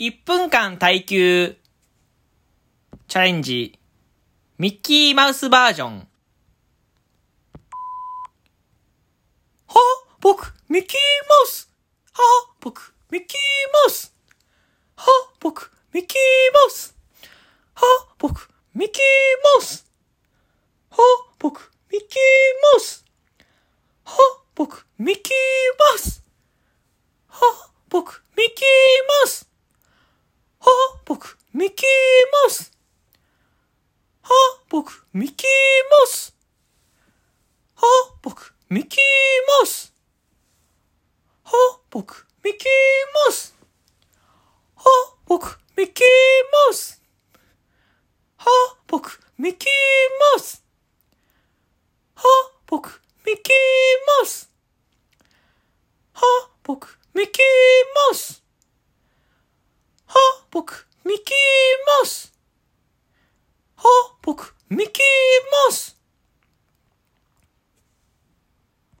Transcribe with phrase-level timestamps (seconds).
[0.00, 1.56] 1分間耐久
[3.06, 3.78] チャレンジ
[4.58, 6.08] ミッキーマウスバージョン。
[9.68, 9.76] は？
[10.20, 10.98] 僕、ミッキー
[11.28, 11.70] マウス？
[12.12, 12.22] は？
[12.60, 13.38] 僕、ミッキー
[13.72, 14.12] マウス？
[14.96, 15.06] は？
[15.38, 16.18] 僕、ミッキー
[16.52, 16.96] マウス？
[17.74, 17.86] は？
[18.18, 19.02] 僕、ミッキー
[19.44, 19.86] マウス？
[20.90, 20.98] は？
[21.38, 22.18] 僕、ミッキー
[22.72, 23.04] マウス？
[24.04, 24.16] は？
[24.56, 25.32] 僕、ミッキー
[25.78, 26.24] マウス？
[27.28, 27.70] は？
[27.88, 28.64] 僕、ミッキー
[29.22, 29.53] マウス？
[34.22, 34.30] は
[34.68, 35.46] 僕、ミッキー
[35.90, 36.34] マウス。
[37.74, 37.82] は
[38.20, 39.00] 僕、ミッキー
[39.48, 39.94] マウス。
[41.44, 42.68] は僕、ミッキー
[43.16, 43.54] マウス。
[44.74, 45.14] は僕、ミッキーマウス。
[45.16, 46.06] は僕、ミッキー
[46.52, 47.02] マウス。
[48.36, 48.46] は
[48.86, 49.70] 僕、ミッキー
[50.20, 50.62] マウス。
[52.14, 52.24] は
[52.66, 53.54] 僕、ミッキー
[54.06, 54.50] マウス。
[56.12, 57.44] は僕、ミッキー
[57.94, 58.42] マウス。
[60.06, 60.14] は
[60.50, 61.24] 僕、ミッキー
[61.86, 62.33] マウス。